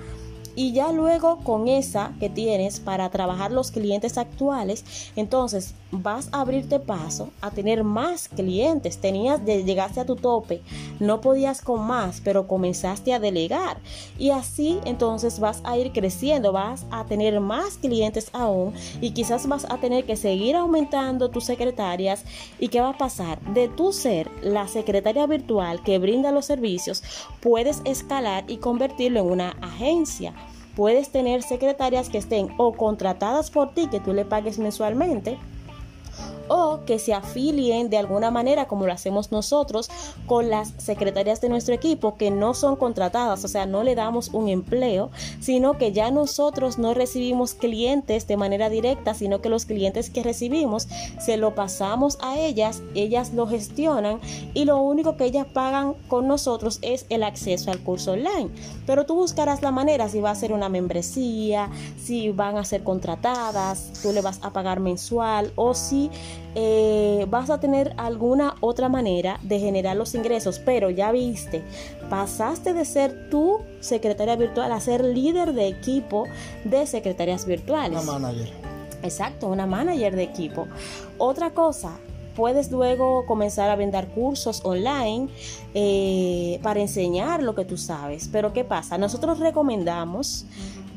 y 0.57 0.71
ya 0.71 0.91
luego 0.91 1.37
con 1.43 1.67
esa 1.67 2.13
que 2.19 2.31
tienes 2.31 2.79
para 2.79 3.11
trabajar 3.11 3.51
los 3.51 3.69
clientes 3.69 4.17
actuales, 4.17 5.11
entonces 5.15 5.75
vas 5.91 6.29
a 6.31 6.41
abrirte 6.41 6.79
paso 6.79 7.29
a 7.41 7.51
tener 7.51 7.83
más 7.83 8.27
clientes. 8.27 8.97
Tenías, 8.97 9.45
de 9.45 9.63
llegaste 9.63 9.99
a 9.99 10.05
tu 10.05 10.15
tope, 10.15 10.63
no 10.99 11.21
podías 11.21 11.61
con 11.61 11.85
más, 11.85 12.21
pero 12.23 12.47
comenzaste 12.47 13.13
a 13.13 13.19
delegar. 13.19 13.77
Y 14.17 14.31
así 14.31 14.79
entonces 14.83 15.39
vas 15.39 15.61
a 15.63 15.77
ir 15.77 15.91
creciendo, 15.91 16.51
vas 16.51 16.87
a 16.89 17.05
tener 17.05 17.39
más 17.39 17.77
clientes 17.77 18.31
aún 18.33 18.73
y 18.99 19.11
quizás 19.11 19.47
vas 19.47 19.65
a 19.69 19.77
tener 19.77 20.05
que 20.05 20.15
seguir 20.15 20.55
aumentando 20.55 21.29
tus 21.29 21.43
secretarias. 21.43 22.25
¿Y 22.57 22.69
qué 22.69 22.81
va 22.81 22.89
a 22.89 22.97
pasar? 22.97 23.39
De 23.53 23.67
tu 23.67 23.93
ser 23.93 24.27
la 24.41 24.67
secretaria 24.67 25.27
virtual 25.27 25.83
que 25.83 25.99
brinda 25.99 26.31
los 26.31 26.45
servicios, 26.45 27.03
puedes 27.41 27.83
escalar 27.85 28.43
y 28.47 28.57
convertirlo 28.57 29.19
en 29.19 29.27
una 29.27 29.49
agencia 29.61 30.33
puedes 30.77 31.09
tener 31.09 31.41
secretarias 31.41 32.07
que 32.07 32.19
estén 32.19 32.49
o 32.59 32.71
contratadas 32.71 33.49
por 33.49 33.73
ti, 33.73 33.87
que 33.89 33.99
tú 33.99 34.13
le 34.13 34.25
pagues 34.25 34.59
mensualmente, 34.59 35.39
o 36.49 36.81
que 36.85 36.99
se 36.99 37.13
afilien 37.13 37.89
de 37.89 37.97
alguna 37.97 38.31
manera 38.31 38.67
como 38.67 38.85
lo 38.85 38.93
hacemos 38.93 39.31
nosotros 39.31 39.89
con 40.25 40.49
las 40.49 40.73
secretarias 40.77 41.41
de 41.41 41.49
nuestro 41.49 41.73
equipo 41.73 42.15
que 42.15 42.31
no 42.31 42.53
son 42.53 42.75
contratadas, 42.75 43.43
o 43.43 43.47
sea, 43.47 43.65
no 43.65 43.83
le 43.83 43.95
damos 43.95 44.29
un 44.29 44.49
empleo, 44.49 45.11
sino 45.39 45.77
que 45.77 45.91
ya 45.91 46.11
nosotros 46.11 46.77
no 46.77 46.93
recibimos 46.93 47.53
clientes 47.53 48.27
de 48.27 48.37
manera 48.37 48.69
directa, 48.69 49.13
sino 49.13 49.41
que 49.41 49.49
los 49.49 49.65
clientes 49.65 50.09
que 50.09 50.23
recibimos 50.23 50.87
se 51.19 51.37
lo 51.37 51.55
pasamos 51.55 52.17
a 52.21 52.37
ellas, 52.39 52.81
ellas 52.95 53.33
lo 53.33 53.47
gestionan 53.47 54.19
y 54.53 54.65
lo 54.65 54.77
único 54.77 55.17
que 55.17 55.25
ellas 55.25 55.47
pagan 55.53 55.93
con 56.07 56.27
nosotros 56.27 56.79
es 56.81 57.05
el 57.09 57.23
acceso 57.23 57.71
al 57.71 57.79
curso 57.79 58.13
online. 58.13 58.49
Pero 58.85 59.05
tú 59.05 59.15
buscarás 59.15 59.61
la 59.61 59.71
manera 59.71 60.09
si 60.09 60.21
va 60.21 60.31
a 60.31 60.35
ser 60.35 60.53
una 60.53 60.69
membresía, 60.69 61.69
si 61.97 62.29
van 62.31 62.57
a 62.57 62.65
ser 62.65 62.83
contratadas, 62.83 63.91
tú 64.01 64.11
le 64.11 64.21
vas 64.21 64.39
a 64.43 64.51
pagar 64.51 64.79
mensual 64.79 65.51
o 65.55 65.73
si 65.73 66.09
eh, 66.55 67.25
vas 67.29 67.49
a 67.49 67.59
tener 67.59 67.93
alguna 67.97 68.55
otra 68.61 68.89
manera 68.89 69.39
de 69.43 69.59
generar 69.59 69.95
los 69.95 70.15
ingresos, 70.15 70.59
pero 70.59 70.89
ya 70.89 71.11
viste, 71.11 71.63
pasaste 72.09 72.73
de 72.73 72.85
ser 72.85 73.29
tu 73.29 73.59
secretaria 73.79 74.35
virtual 74.35 74.71
a 74.71 74.79
ser 74.79 75.03
líder 75.03 75.53
de 75.53 75.67
equipo 75.67 76.25
de 76.63 76.87
secretarias 76.87 77.45
virtuales. 77.45 78.03
Una 78.03 78.19
manager. 78.19 78.51
Exacto, 79.03 79.47
una 79.47 79.67
manager 79.67 80.15
de 80.15 80.23
equipo. 80.23 80.67
Otra 81.19 81.51
cosa, 81.51 81.99
puedes 82.37 82.71
luego 82.71 83.25
comenzar 83.25 83.69
a 83.71 83.75
vender 83.75 84.07
cursos 84.09 84.61
online 84.63 85.27
eh, 85.73 86.59
para 86.61 86.79
enseñar 86.79 87.41
lo 87.41 87.55
que 87.55 87.65
tú 87.65 87.77
sabes. 87.77 88.29
Pero 88.31 88.53
¿qué 88.53 88.63
pasa? 88.63 88.99
Nosotros 88.99 89.39
recomendamos 89.39 90.45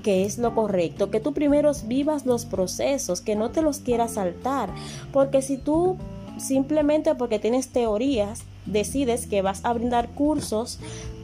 que 0.02 0.25
es 0.25 0.38
lo 0.38 0.54
correcto, 0.54 1.11
que 1.11 1.21
tú 1.21 1.33
primero 1.33 1.73
vivas 1.85 2.26
los 2.26 2.45
procesos, 2.45 3.21
que 3.21 3.37
no 3.37 3.50
te 3.50 3.62
los 3.62 3.78
quieras 3.78 4.14
saltar, 4.14 4.71
porque 5.12 5.42
si 5.42 5.57
tú 5.57 5.97
simplemente 6.38 7.14
porque 7.14 7.38
tienes 7.38 7.69
teorías 7.69 8.45
decides 8.66 9.26
que 9.26 9.42
vas 9.42 9.64
a 9.64 9.73
brindar 9.73 10.09
cursos, 10.11 10.78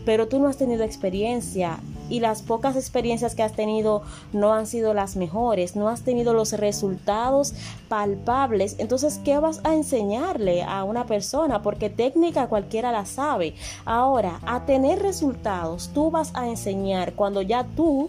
pero 0.04 0.28
tú 0.28 0.38
no 0.38 0.48
has 0.48 0.56
tenido 0.56 0.84
experiencia 0.84 1.80
y 2.08 2.20
las 2.20 2.42
pocas 2.42 2.76
experiencias 2.76 3.34
que 3.34 3.42
has 3.42 3.54
tenido 3.54 4.02
no 4.32 4.54
han 4.54 4.66
sido 4.66 4.94
las 4.94 5.16
mejores, 5.16 5.74
no 5.74 5.88
has 5.88 6.02
tenido 6.02 6.32
los 6.32 6.52
resultados 6.52 7.54
palpables, 7.88 8.76
entonces 8.78 9.20
¿qué 9.24 9.38
vas 9.38 9.60
a 9.64 9.74
enseñarle 9.74 10.62
a 10.62 10.84
una 10.84 11.06
persona? 11.06 11.62
Porque 11.62 11.90
técnica 11.90 12.48
cualquiera 12.48 12.92
la 12.92 13.04
sabe. 13.04 13.54
Ahora, 13.84 14.40
a 14.46 14.64
tener 14.64 15.00
resultados, 15.00 15.90
tú 15.92 16.12
vas 16.12 16.30
a 16.34 16.48
enseñar 16.48 17.14
cuando 17.14 17.42
ya 17.42 17.64
tú 17.64 18.08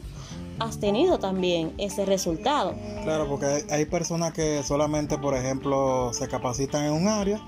has 0.60 0.80
tenido 0.80 1.20
también 1.20 1.74
ese 1.78 2.06
resultado. 2.06 2.76
Claro, 3.04 3.28
porque 3.28 3.66
hay, 3.70 3.86
personas 3.86 4.34
que 4.34 4.64
solamente, 4.64 5.18
por 5.18 5.36
ejemplo, 5.36 6.12
se 6.14 6.28
capacitan 6.28 6.86
en 6.86 6.94
un 6.94 7.08
área 7.08 7.42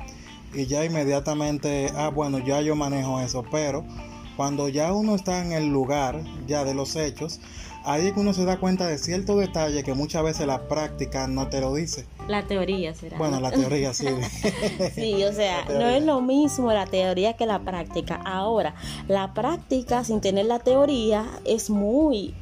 y 0.53 0.65
ya 0.65 0.83
inmediatamente, 0.85 1.91
ah, 1.95 2.09
bueno, 2.09 2.39
ya 2.39 2.61
yo 2.61 2.75
manejo 2.75 3.19
eso, 3.19 3.43
pero 3.51 3.83
cuando 4.35 4.69
ya 4.69 4.93
uno 4.93 5.15
está 5.15 5.45
en 5.45 5.51
el 5.51 5.67
lugar 5.67 6.23
ya 6.47 6.63
de 6.63 6.73
los 6.73 6.95
hechos, 6.95 7.39
ahí 7.83 8.07
es 8.07 8.13
que 8.13 8.19
uno 8.19 8.33
se 8.33 8.45
da 8.45 8.57
cuenta 8.57 8.87
de 8.87 8.97
ciertos 8.97 9.37
detalles 9.39 9.83
que 9.83 9.93
muchas 9.93 10.23
veces 10.23 10.47
la 10.47 10.67
práctica 10.67 11.27
no 11.27 11.49
te 11.49 11.59
lo 11.61 11.73
dice. 11.73 12.05
La 12.27 12.43
teoría 12.43 12.93
será. 12.93 13.17
Bueno, 13.17 13.39
la 13.39 13.51
teoría 13.51 13.93
sí. 13.93 14.07
sí, 14.95 15.23
o 15.23 15.33
sea, 15.33 15.65
no 15.65 15.87
es 15.89 16.03
lo 16.03 16.21
mismo 16.21 16.71
la 16.71 16.85
teoría 16.85 17.33
que 17.33 17.45
la 17.45 17.59
práctica. 17.59 18.21
Ahora, 18.23 18.75
la 19.07 19.33
práctica 19.33 20.03
sin 20.03 20.21
tener 20.21 20.45
la 20.45 20.59
teoría 20.59 21.25
es 21.45 21.69
muy 21.69 22.33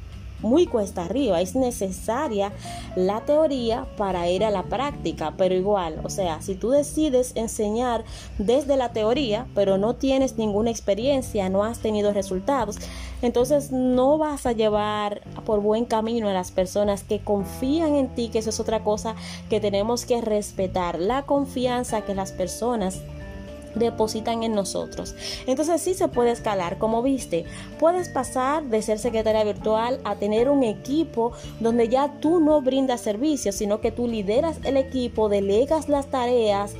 muy 0.41 0.65
cuesta 0.67 1.05
arriba. 1.05 1.41
Es 1.41 1.55
necesaria 1.55 2.51
la 2.95 3.21
teoría 3.21 3.85
para 3.97 4.29
ir 4.29 4.43
a 4.43 4.51
la 4.51 4.63
práctica, 4.63 5.33
pero 5.37 5.55
igual, 5.55 6.01
o 6.03 6.09
sea, 6.09 6.41
si 6.41 6.55
tú 6.55 6.69
decides 6.69 7.31
enseñar 7.35 8.03
desde 8.37 8.77
la 8.77 8.93
teoría, 8.93 9.47
pero 9.55 9.77
no 9.77 9.95
tienes 9.95 10.37
ninguna 10.37 10.71
experiencia, 10.71 11.49
no 11.49 11.63
has 11.63 11.79
tenido 11.79 12.13
resultados, 12.13 12.77
entonces 13.21 13.71
no 13.71 14.17
vas 14.17 14.45
a 14.45 14.51
llevar 14.51 15.21
por 15.45 15.61
buen 15.61 15.85
camino 15.85 16.29
a 16.29 16.33
las 16.33 16.51
personas 16.51 17.03
que 17.03 17.19
confían 17.19 17.95
en 17.95 18.09
ti, 18.09 18.29
que 18.29 18.39
eso 18.39 18.49
es 18.49 18.59
otra 18.59 18.83
cosa 18.83 19.15
que 19.49 19.59
tenemos 19.59 20.05
que 20.05 20.21
respetar, 20.21 20.99
la 20.99 21.23
confianza 21.23 22.01
que 22.01 22.15
las 22.15 22.31
personas 22.31 23.01
depositan 23.77 24.43
en 24.43 24.53
nosotros. 24.53 25.15
Entonces 25.45 25.81
sí 25.81 25.93
se 25.93 26.07
puede 26.07 26.31
escalar, 26.31 26.77
como 26.77 27.01
viste, 27.01 27.45
puedes 27.79 28.09
pasar 28.09 28.63
de 28.63 28.81
ser 28.81 28.99
secretaria 28.99 29.43
virtual 29.43 29.99
a 30.03 30.15
tener 30.15 30.49
un 30.49 30.63
equipo 30.63 31.33
donde 31.59 31.89
ya 31.89 32.19
tú 32.19 32.39
no 32.39 32.61
brindas 32.61 33.01
servicios, 33.01 33.55
sino 33.55 33.81
que 33.81 33.91
tú 33.91 34.07
lideras 34.07 34.57
el 34.63 34.77
equipo, 34.77 35.29
delegas 35.29 35.89
las 35.89 36.07
tareas 36.07 36.75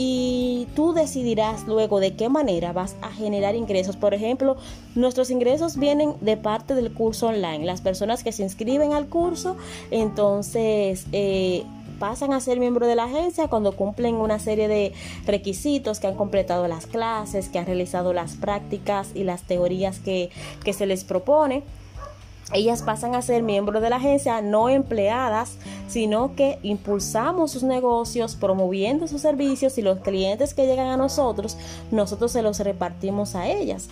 y 0.00 0.68
tú 0.76 0.92
decidirás 0.92 1.66
luego 1.66 1.98
de 1.98 2.14
qué 2.14 2.28
manera 2.28 2.72
vas 2.72 2.94
a 3.02 3.10
generar 3.10 3.56
ingresos. 3.56 3.96
Por 3.96 4.14
ejemplo, 4.14 4.56
nuestros 4.94 5.28
ingresos 5.28 5.76
vienen 5.76 6.14
de 6.20 6.36
parte 6.36 6.76
del 6.76 6.92
curso 6.92 7.26
online. 7.26 7.64
Las 7.64 7.80
personas 7.80 8.22
que 8.22 8.30
se 8.30 8.44
inscriben 8.44 8.92
al 8.92 9.08
curso, 9.08 9.56
entonces 9.90 11.06
eh, 11.10 11.64
pasan 11.98 12.32
a 12.32 12.40
ser 12.40 12.58
miembro 12.58 12.86
de 12.86 12.96
la 12.96 13.04
agencia 13.04 13.48
cuando 13.48 13.72
cumplen 13.72 14.14
una 14.16 14.38
serie 14.38 14.68
de 14.68 14.92
requisitos, 15.26 16.00
que 16.00 16.06
han 16.06 16.16
completado 16.16 16.68
las 16.68 16.86
clases, 16.86 17.48
que 17.48 17.58
han 17.58 17.66
realizado 17.66 18.12
las 18.12 18.36
prácticas 18.36 19.10
y 19.14 19.24
las 19.24 19.42
teorías 19.42 19.98
que, 19.98 20.30
que 20.64 20.72
se 20.72 20.86
les 20.86 21.04
propone 21.04 21.62
ellas 22.52 22.82
pasan 22.82 23.14
a 23.14 23.22
ser 23.22 23.42
miembros 23.42 23.82
de 23.82 23.90
la 23.90 23.96
agencia, 23.96 24.40
no 24.40 24.68
empleadas, 24.68 25.56
sino 25.86 26.34
que 26.34 26.58
impulsamos 26.62 27.50
sus 27.52 27.62
negocios, 27.62 28.36
promoviendo 28.36 29.06
sus 29.06 29.22
servicios 29.22 29.76
y 29.78 29.82
los 29.82 29.98
clientes 30.00 30.54
que 30.54 30.66
llegan 30.66 30.88
a 30.88 30.96
nosotros, 30.96 31.56
nosotros 31.90 32.32
se 32.32 32.42
los 32.42 32.58
repartimos 32.60 33.34
a 33.34 33.48
ellas. 33.48 33.88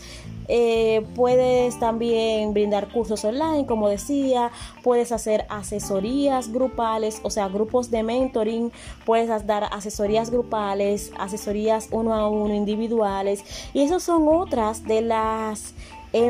Eh, 0.49 1.05
puedes 1.17 1.79
también 1.81 2.55
brindar 2.55 2.89
cursos 2.89 3.25
online, 3.25 3.67
como 3.67 3.89
decía, 3.89 4.53
puedes 4.83 5.11
hacer 5.11 5.45
asesorías 5.49 6.53
grupales, 6.53 7.21
o 7.25 7.31
sea, 7.31 7.49
grupos 7.49 7.91
de 7.91 8.05
mentoring, 8.05 8.71
puedes 9.05 9.47
dar 9.47 9.65
asesorías 9.65 10.31
grupales, 10.31 11.13
asesorías 11.19 11.89
uno 11.91 12.15
a 12.15 12.29
uno 12.29 12.55
individuales, 12.55 13.43
y 13.75 13.83
esas 13.83 14.05
son 14.05 14.29
otras 14.29 14.85
de 14.85 15.03
las 15.03 15.75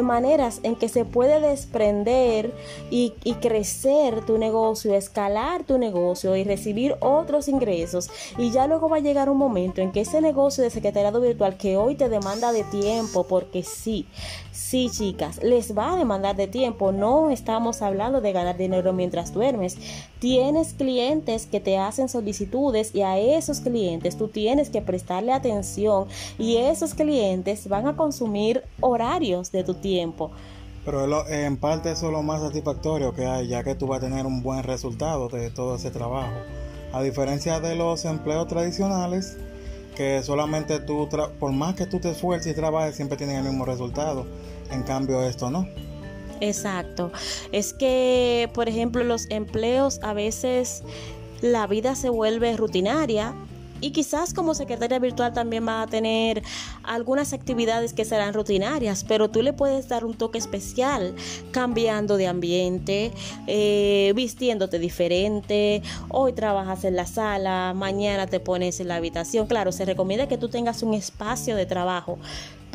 maneras 0.03 0.61
en 0.63 0.77
que 0.77 0.89
se 0.89 1.05
puede 1.05 1.41
desprender 1.41 2.53
y, 2.91 3.15
y, 3.25 3.35
crecer 3.35 4.25
tu 4.25 4.39
negocio, 4.39 4.95
escalar 4.95 5.65
tu 5.65 5.79
negocio 5.79 6.37
y 6.37 6.45
recibir 6.45 6.97
otros 7.01 7.49
ingresos. 7.49 8.11
Y 8.39 8.51
ya 8.51 8.67
luego 8.67 8.89
va 8.89 8.97
a 8.97 9.01
llegar 9.01 9.29
un 9.29 9.39
momento 9.39 9.81
en 9.81 9.93
que 9.93 10.01
ese 10.01 10.21
negocio 10.21 10.63
de 10.63 10.71
secretariado 10.71 11.21
virtual 11.21 11.57
que 11.57 11.77
hoy 11.77 11.95
te 11.95 12.09
demanda 12.09 12.53
de 12.53 12.65
tiempo, 12.65 13.27
porque 13.27 13.63
sí, 13.63 14.07
sí 14.53 14.89
chicas, 14.91 15.43
les 15.43 15.77
va 15.77 15.93
a 15.93 15.97
demandar 15.97 16.37
de 16.37 16.49
tiempo. 16.49 16.93
No 16.93 17.31
estamos 17.31 17.83
hablando 17.83 18.21
de 18.21 18.33
ganar 18.33 18.57
dinero 18.57 18.93
mientras 18.93 19.33
duermes. 19.33 19.77
Tienes 20.19 20.73
clientes 20.73 21.47
que 21.47 21.61
te 21.61 21.77
hacen 21.77 22.09
solicitudes 22.09 22.95
y 22.95 23.03
a 23.03 23.19
esos 23.19 23.61
clientes 23.61 24.17
tú 24.17 24.29
tienes 24.29 24.71
que 24.71 24.81
prestarle 24.81 25.33
atención 25.33 26.07
y 26.39 26.57
esos 26.57 26.95
clientes 26.95 27.69
van 27.69 27.87
a 27.87 27.97
consumir 27.97 28.63
horarios 28.81 29.53
de 29.53 29.63
tu 29.63 29.75
tiempo. 29.75 30.31
Pero 30.87 31.29
en 31.29 31.57
parte 31.57 31.91
eso 31.91 32.07
es 32.07 32.13
lo 32.13 32.23
más 32.23 32.41
satisfactorio 32.41 33.13
que 33.13 33.27
hay, 33.27 33.49
ya 33.49 33.63
que 33.63 33.75
tú 33.75 33.89
vas 33.89 33.99
a 33.99 34.07
tener 34.07 34.25
un 34.25 34.43
buen 34.43 34.63
resultado 34.63 35.29
de 35.29 35.51
todo 35.51 35.75
ese 35.75 35.91
trabajo. 35.91 36.33
A 36.93 37.03
diferencia 37.03 37.61
de 37.61 37.75
los 37.75 38.05
empleos 38.05 38.47
tradicionales, 38.47 39.37
que 39.97 40.23
solamente 40.23 40.79
tú, 40.79 41.09
por 41.41 41.53
más 41.53 41.75
que 41.75 41.87
tú 41.87 41.99
te 41.99 42.11
esfuerces 42.11 42.53
y 42.53 42.55
trabajes, 42.55 42.95
siempre 42.95 43.19
tienes 43.19 43.37
el 43.39 43.45
mismo 43.45 43.65
resultado. 43.65 44.27
En 44.71 44.83
cambio, 44.85 45.23
esto 45.25 45.51
no. 45.51 45.67
Exacto. 46.41 47.13
Es 47.53 47.73
que, 47.73 48.51
por 48.55 48.69
ejemplo, 48.69 49.05
los 49.05 49.29
empleos 49.31 50.01
a 50.03 50.13
veces 50.13 50.83
la 51.41 51.67
vida 51.67 51.95
se 51.95 52.09
vuelve 52.09 52.57
rutinaria 52.57 53.35
y 53.81 53.91
quizás 53.91 54.33
como 54.33 54.55
secretaria 54.55 54.99
virtual 54.99 55.33
también 55.35 55.67
va 55.67 55.83
a 55.83 55.87
tener 55.87 56.43
algunas 56.83 57.33
actividades 57.33 57.93
que 57.93 58.05
serán 58.05 58.33
rutinarias, 58.33 59.05
pero 59.05 59.29
tú 59.29 59.43
le 59.43 59.53
puedes 59.53 59.89
dar 59.89 60.05
un 60.05 60.15
toque 60.15 60.39
especial, 60.39 61.15
cambiando 61.51 62.17
de 62.17 62.27
ambiente, 62.27 63.13
eh, 63.47 64.13
vistiéndote 64.17 64.79
diferente. 64.79 65.83
Hoy 66.09 66.33
trabajas 66.33 66.85
en 66.85 66.97
la 66.97 67.07
sala, 67.07 67.75
mañana 67.77 68.27
te 68.27 68.41
pones 68.41 68.81
en 68.81 68.89
la 68.89 68.97
habitación. 68.97 69.47
Claro, 69.47 69.73
se 69.73 69.85
recomienda 69.85 70.27
que 70.27 70.39
tú 70.39 70.49
tengas 70.49 70.83
un 70.83 70.95
espacio 70.95 71.55
de 71.55 71.67
trabajo, 71.67 72.19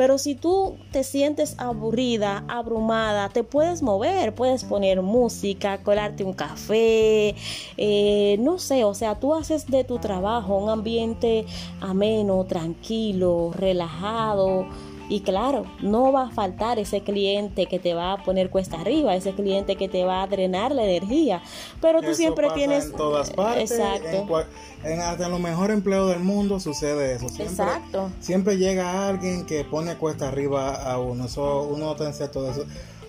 pero 0.01 0.17
si 0.17 0.34
tú 0.34 0.77
te 0.89 1.03
sientes 1.03 1.53
aburrida, 1.60 2.43
abrumada, 2.48 3.29
te 3.29 3.43
puedes 3.43 3.84
mover, 3.84 4.34
puedes 4.34 4.63
poner 4.63 5.03
música, 5.03 5.84
colarte 5.84 6.24
un 6.24 6.34
café, 6.34 7.36
eh, 7.77 8.36
no 8.39 8.58
sé, 8.58 8.84
o 8.84 8.96
sea, 8.96 9.20
tú 9.20 9.36
haces 9.36 9.67
de 9.67 9.84
tu 9.84 10.00
trabajo 10.00 10.58
un 10.58 10.72
ambiente 10.72 11.46
ameno, 11.81 12.46
tranquilo, 12.46 13.51
relajado 13.53 14.65
y 15.12 15.20
claro, 15.20 15.65
no 15.82 16.13
va 16.13 16.27
a 16.27 16.30
faltar 16.30 16.80
ese 16.80 17.01
cliente 17.01 17.65
que 17.65 17.80
te 17.80 17.94
va 17.94 18.13
a 18.13 18.24
poner 18.24 18.50
cuesta 18.50 18.80
arriba, 18.80 19.13
ese 19.13 19.34
cliente 19.34 19.75
que 19.75 19.89
te 19.89 20.06
va 20.06 20.24
a 20.24 20.27
drenar 20.27 20.72
la 20.72 20.86
energía. 20.86 21.44
Pero 21.82 22.01
tú 22.01 22.15
siempre 22.15 22.48
tienes. 22.56 22.86
En 22.86 22.94
todas 22.94 23.30
partes. 23.32 23.72
Exacto. 23.72 24.46
En, 24.86 25.01
hasta 25.01 25.25
en 25.25 25.32
los 25.32 25.41
mejores 25.41 25.75
empleos 25.75 26.10
del 26.12 26.22
mundo 26.22 26.62
sucede 26.62 27.15
eso. 27.15 27.27
Siempre, 27.27 27.46
Exacto. 27.46 28.10
Siempre 28.22 28.58
llega 28.58 29.10
alguien 29.10 29.46
que 29.46 29.65
pone 29.65 29.98
cuesta 29.98 30.30
arriba 30.30 30.75
a 30.75 30.98
uno. 30.98 31.25
Eso, 31.25 31.63
uno 31.63 31.88
no 31.88 31.91
está 31.91 32.24
en 32.24 32.32
todo 32.32 32.50
eso. 32.50 32.65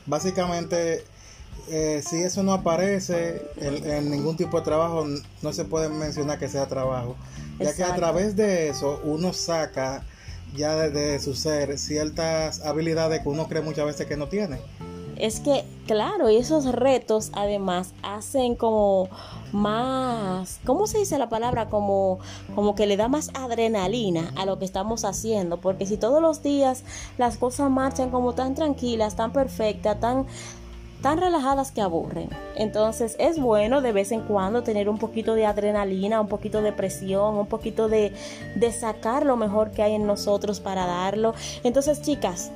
Básicamente. 0.07 1.05
Eh, 1.69 2.03
si 2.05 2.17
eso 2.17 2.43
no 2.43 2.55
aparece 2.55 3.41
en, 3.59 4.11
ningún 4.11 4.37
tipo 4.37 4.59
de 4.59 4.65
trabajo, 4.65 5.07
no 5.43 5.53
se 5.53 5.65
puede 5.65 5.89
mencionar 5.89 6.41
que 6.41 6.49
sea 6.49 6.67
trabajo, 6.67 7.15
ya 7.61 7.73
que 7.73 7.85
a 7.85 7.95
través 7.95 8.35
de 8.35 8.69
eso 8.69 9.01
uno 9.05 9.33
saca 9.33 10.03
ya 10.55 10.77
desde 10.77 11.19
su 11.19 11.35
ser 11.35 11.79
ciertas 11.79 12.65
habilidades 12.65 13.23
que 13.23 13.29
uno 13.29 13.49
cree 13.49 13.63
muchas 13.63 13.87
veces 13.87 14.07
que 14.07 14.17
no 14.17 14.29
tiene. 14.29 14.59
Es 15.17 15.41
que, 15.41 15.65
claro, 15.87 16.31
y 16.31 16.37
esos 16.37 16.73
retos 16.73 17.31
además 17.35 17.93
hacen 18.03 18.57
como 18.57 19.09
más, 19.53 20.59
¿cómo 20.65 20.87
se 20.87 20.99
dice 20.99 21.19
la 21.19 21.29
palabra? 21.29 21.69
Como, 21.69 22.19
como 22.55 22.75
que 22.75 22.87
le 22.87 22.97
da 22.97 23.09
más 23.09 23.31
adrenalina 23.35 24.33
a 24.37 24.47
lo 24.47 24.59
que 24.59 24.65
estamos 24.65 25.05
haciendo, 25.05 25.61
porque 25.61 25.87
si 25.87 25.97
todos 25.97 26.21
los 26.23 26.43
días 26.43 26.83
las 27.19 27.37
cosas 27.37 27.71
marchan 27.71 28.11
como 28.11 28.35
tan 28.35 28.55
tranquilas, 28.55 29.15
tan 29.15 29.33
perfectas, 29.33 30.01
tan 30.01 30.27
tan 31.03 31.19
relajadas 31.19 31.73
que 31.73 31.83
aburren. 31.83 32.31
Entonces 32.57 33.17
es 33.19 33.39
bueno 33.39 33.83
de 33.83 33.93
vez 33.93 34.13
en 34.13 34.23
cuando 34.23 34.63
tener 34.63 34.89
un 34.89 34.99
poquito 34.99 35.35
de 35.35 35.45
adrenalina, 35.45 36.21
un 36.21 36.29
poquito 36.29 36.63
de 36.63 36.73
presión, 36.73 37.37
un 37.37 37.47
poquito 37.47 37.89
de, 37.89 38.13
de 38.55 38.73
sacar 38.73 39.27
lo 39.27 39.37
mejor 39.37 39.73
que 39.73 39.83
hay 39.83 39.95
en 39.95 40.07
nosotros 40.07 40.61
para 40.61 40.87
darlo. 40.87 41.35
Entonces 41.65 42.01
chicas, 42.01 42.53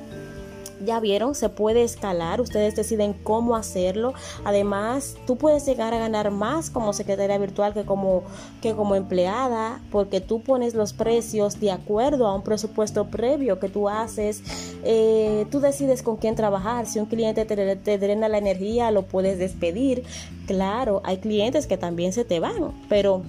ya 0.85 0.99
vieron, 0.99 1.35
se 1.35 1.49
puede 1.49 1.83
escalar, 1.83 2.41
ustedes 2.41 2.75
deciden 2.75 3.13
cómo 3.13 3.55
hacerlo. 3.55 4.13
Además, 4.43 5.15
tú 5.25 5.37
puedes 5.37 5.65
llegar 5.65 5.93
a 5.93 5.99
ganar 5.99 6.31
más 6.31 6.69
como 6.69 6.93
secretaria 6.93 7.37
virtual 7.37 7.73
que 7.73 7.85
como, 7.85 8.23
que 8.61 8.75
como 8.75 8.95
empleada, 8.95 9.81
porque 9.91 10.21
tú 10.21 10.41
pones 10.41 10.73
los 10.73 10.93
precios 10.93 11.59
de 11.59 11.71
acuerdo 11.71 12.27
a 12.27 12.35
un 12.35 12.43
presupuesto 12.43 13.05
previo 13.05 13.59
que 13.59 13.69
tú 13.69 13.89
haces. 13.89 14.43
Eh, 14.83 15.45
tú 15.51 15.59
decides 15.59 16.03
con 16.03 16.17
quién 16.17 16.35
trabajar. 16.35 16.85
Si 16.85 16.99
un 16.99 17.05
cliente 17.05 17.45
te, 17.45 17.75
te 17.75 17.97
drena 17.97 18.29
la 18.29 18.37
energía, 18.37 18.91
lo 18.91 19.03
puedes 19.03 19.39
despedir. 19.39 20.03
Claro, 20.45 21.01
hay 21.03 21.17
clientes 21.17 21.67
que 21.67 21.77
también 21.77 22.13
se 22.13 22.23
te 22.23 22.39
van, 22.39 22.71
pero 22.89 23.23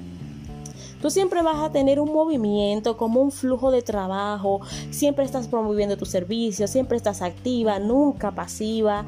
Tú 1.01 1.11
siempre 1.11 1.43
vas 1.43 1.59
a 1.59 1.71
tener 1.71 2.01
un 2.01 2.13
movimiento, 2.13 2.97
como 2.97 3.21
un 3.21 3.31
flujo 3.31 3.71
de 3.71 3.83
trabajo, 3.83 4.61
siempre 4.91 5.25
estás 5.25 5.49
promoviendo 5.49 5.97
tu 5.97 6.07
servicio, 6.07 6.67
siempre 6.67 6.97
estás 6.97 7.23
activa, 7.23 7.79
nunca 7.79 8.33
pasiva 8.33 9.05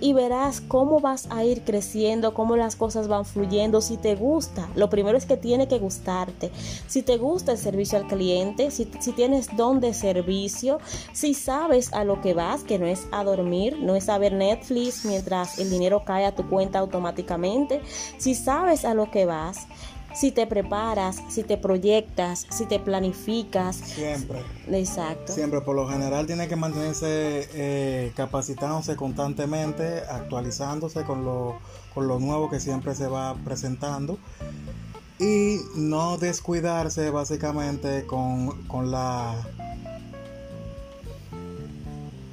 y 0.00 0.12
verás 0.12 0.60
cómo 0.60 1.00
vas 1.00 1.28
a 1.30 1.44
ir 1.44 1.62
creciendo, 1.62 2.34
cómo 2.34 2.56
las 2.56 2.76
cosas 2.76 3.08
van 3.08 3.24
fluyendo, 3.24 3.80
si 3.80 3.96
te 3.96 4.14
gusta. 4.14 4.68
Lo 4.74 4.88
primero 4.88 5.16
es 5.16 5.26
que 5.26 5.36
tiene 5.36 5.68
que 5.68 5.78
gustarte. 5.78 6.50
Si 6.86 7.02
te 7.02 7.18
gusta 7.18 7.52
el 7.52 7.58
servicio 7.58 7.98
al 7.98 8.06
cliente, 8.06 8.70
si, 8.70 8.90
si, 9.00 9.12
tienes 9.12 9.54
don 9.56 9.80
de 9.80 9.94
servicio, 9.94 10.78
si 11.12 11.34
sabes 11.34 11.92
a 11.92 12.04
lo 12.04 12.20
que 12.20 12.34
vas, 12.34 12.64
que 12.64 12.78
no 12.78 12.86
es 12.86 13.06
a 13.12 13.24
dormir, 13.24 13.78
no 13.80 13.94
es 13.94 14.08
a 14.08 14.18
ver 14.18 14.32
Netflix 14.32 15.04
mientras 15.04 15.58
el 15.58 15.70
dinero 15.70 16.04
cae 16.04 16.24
a 16.24 16.34
tu 16.34 16.48
cuenta 16.48 16.78
automáticamente, 16.78 17.82
si 18.18 18.34
sabes 18.34 18.84
a 18.84 18.94
lo 18.94 19.10
que 19.10 19.26
vas, 19.26 19.66
si 20.14 20.32
te 20.32 20.46
preparas, 20.46 21.22
si 21.28 21.42
te 21.42 21.56
proyectas, 21.56 22.46
si 22.50 22.66
te 22.66 22.78
planificas. 22.78 23.76
Siempre. 23.76 24.42
Exacto. 24.70 25.32
Siempre, 25.32 25.60
por 25.60 25.76
lo 25.76 25.88
general, 25.88 26.26
tiene 26.26 26.48
que 26.48 26.56
mantenerse 26.56 27.48
eh, 27.54 28.12
capacitándose 28.16 28.96
constantemente, 28.96 30.00
actualizándose 30.10 31.04
con 31.04 31.24
lo, 31.24 31.58
con 31.94 32.08
lo 32.08 32.18
nuevo 32.18 32.50
que 32.50 32.60
siempre 32.60 32.94
se 32.94 33.06
va 33.06 33.36
presentando 33.44 34.18
y 35.20 35.60
no 35.76 36.16
descuidarse 36.16 37.10
básicamente 37.10 38.06
con, 38.06 38.62
con 38.66 38.90
la 38.90 39.34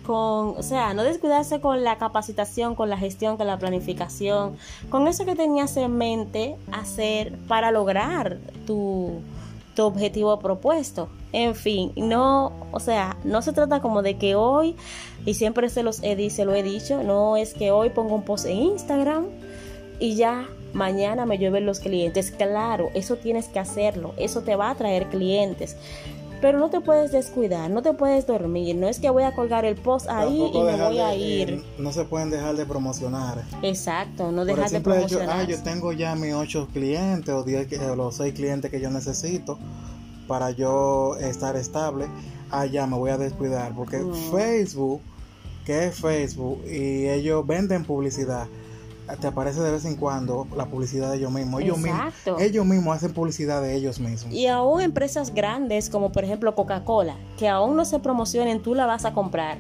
con, 0.07 0.57
o 0.57 0.63
sea, 0.63 0.93
no 0.93 1.03
descuidarse 1.03 1.59
con 1.59 1.83
la 1.83 1.97
capacitación, 1.97 2.75
con 2.75 2.89
la 2.89 2.97
gestión, 2.97 3.35
con 3.35 3.45
la 3.45 3.59
planificación, 3.59 4.55
con 4.89 5.05
eso 5.05 5.25
que 5.25 5.35
tenías 5.35 5.75
en 5.75 5.97
mente 5.97 6.55
hacer 6.71 7.37
para 7.49 7.71
lograr 7.71 8.37
tu, 8.65 9.19
objetivo 9.79 10.39
propuesto. 10.39 11.07
En 11.33 11.53
fin, 11.53 11.91
no, 11.97 12.51
o 12.71 12.79
sea, 12.79 13.17
no 13.23 13.43
se 13.43 13.51
trata 13.53 13.79
como 13.79 14.01
de 14.01 14.17
que 14.17 14.33
hoy, 14.33 14.75
y 15.25 15.35
siempre 15.35 15.69
se 15.69 15.83
los 15.83 16.01
he, 16.01 16.29
se 16.31 16.45
lo 16.45 16.55
he 16.55 16.63
dicho, 16.63 17.03
no 17.03 17.35
es 17.37 17.53
que 17.53 17.69
hoy 17.69 17.89
pongo 17.89 18.15
un 18.15 18.23
post 18.23 18.45
en 18.45 18.57
Instagram 18.57 19.25
y 19.99 20.15
ya 20.15 20.47
mañana 20.73 21.25
me 21.25 21.37
llueven 21.37 21.65
los 21.65 21.79
clientes. 21.79 22.31
Claro, 22.31 22.89
eso 22.95 23.17
tienes 23.17 23.49
que 23.49 23.59
hacerlo, 23.59 24.13
eso 24.17 24.41
te 24.41 24.55
va 24.55 24.71
a 24.71 24.75
traer 24.75 25.07
clientes. 25.07 25.75
Pero 26.41 26.59
no 26.59 26.69
te 26.69 26.81
puedes 26.81 27.11
descuidar, 27.11 27.69
no 27.69 27.81
te 27.81 27.93
puedes 27.93 28.27
dormir. 28.27 28.75
No 28.75 28.87
es 28.87 28.99
que 28.99 29.09
voy 29.09 29.23
a 29.23 29.33
colgar 29.33 29.65
el 29.65 29.75
post 29.75 30.07
ahí 30.09 30.51
y 30.53 30.61
me 30.61 30.75
voy 30.75 30.99
a 30.99 31.15
ir. 31.15 31.49
Eh, 31.49 31.63
no 31.79 31.91
se 31.91 32.05
pueden 32.05 32.29
dejar 32.29 32.55
de 32.55 32.65
promocionar. 32.65 33.43
Exacto, 33.63 34.31
no 34.31 34.45
dejar 34.45 34.69
de 34.69 34.81
promocionar. 34.81 35.39
ah, 35.39 35.43
yo 35.43 35.61
tengo 35.63 35.93
ya 35.93 36.15
mis 36.15 36.33
ocho 36.33 36.67
clientes 36.71 37.33
o, 37.33 37.43
diez, 37.43 37.67
o 37.81 37.95
los 37.95 38.15
seis 38.15 38.33
clientes 38.33 38.69
que 38.69 38.79
yo 38.79 38.89
necesito 38.91 39.57
para 40.27 40.51
yo 40.51 41.15
estar 41.15 41.55
estable. 41.55 42.07
Ah, 42.51 42.65
ya 42.65 42.85
me 42.85 42.97
voy 42.97 43.09
a 43.09 43.17
descuidar. 43.17 43.73
Porque 43.73 44.01
Facebook, 44.31 45.01
que 45.65 45.87
es 45.87 45.99
Facebook, 45.99 46.61
y 46.65 47.07
ellos 47.07 47.45
venden 47.47 47.83
publicidad 47.83 48.47
te 49.19 49.27
aparece 49.27 49.61
de 49.61 49.71
vez 49.71 49.85
en 49.85 49.95
cuando 49.95 50.47
la 50.55 50.65
publicidad 50.65 51.11
de 51.11 51.17
ellos 51.17 51.31
mismos. 51.31 51.61
Ellos 51.61 51.77
mismos, 51.77 52.13
ellos 52.39 52.65
mismos 52.65 52.97
hacen 52.97 53.13
publicidad 53.13 53.61
de 53.61 53.75
ellos 53.75 53.99
mismos. 53.99 54.33
Y 54.33 54.47
aún 54.47 54.81
empresas 54.81 55.33
grandes 55.33 55.89
como 55.89 56.11
por 56.11 56.23
ejemplo 56.23 56.55
Coca-Cola, 56.55 57.15
que 57.37 57.47
aún 57.47 57.75
no 57.75 57.85
se 57.85 57.99
promocionen, 57.99 58.61
tú 58.61 58.75
la 58.75 58.85
vas 58.85 59.05
a 59.05 59.13
comprar 59.13 59.57